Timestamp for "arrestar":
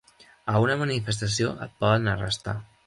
2.17-2.61